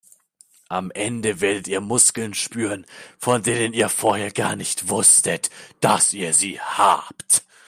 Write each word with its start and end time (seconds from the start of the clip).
Am 0.67 0.89
Ende 0.89 1.41
werdet 1.41 1.67
ihr 1.67 1.79
Muskeln 1.79 2.33
spüren, 2.33 2.87
von 3.19 3.43
denen 3.43 3.71
ihr 3.75 3.87
vorher 3.87 4.31
gar 4.31 4.55
nicht 4.55 4.89
wusstet, 4.89 5.51
dass 5.79 6.11
ihr 6.13 6.33
sie 6.33 6.59
habt. 6.59 7.43